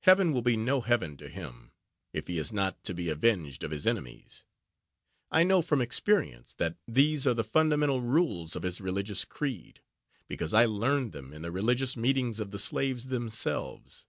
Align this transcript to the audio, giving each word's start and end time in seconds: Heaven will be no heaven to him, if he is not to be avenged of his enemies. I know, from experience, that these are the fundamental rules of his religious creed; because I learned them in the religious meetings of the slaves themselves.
Heaven 0.00 0.32
will 0.32 0.42
be 0.42 0.56
no 0.56 0.80
heaven 0.80 1.16
to 1.18 1.28
him, 1.28 1.70
if 2.12 2.26
he 2.26 2.38
is 2.38 2.52
not 2.52 2.82
to 2.82 2.92
be 2.92 3.08
avenged 3.08 3.62
of 3.62 3.70
his 3.70 3.86
enemies. 3.86 4.44
I 5.30 5.44
know, 5.44 5.62
from 5.62 5.80
experience, 5.80 6.54
that 6.54 6.74
these 6.88 7.24
are 7.24 7.34
the 7.34 7.44
fundamental 7.44 8.00
rules 8.00 8.56
of 8.56 8.64
his 8.64 8.80
religious 8.80 9.24
creed; 9.24 9.80
because 10.26 10.54
I 10.54 10.64
learned 10.66 11.12
them 11.12 11.32
in 11.32 11.42
the 11.42 11.52
religious 11.52 11.96
meetings 11.96 12.40
of 12.40 12.50
the 12.50 12.58
slaves 12.58 13.06
themselves. 13.06 14.08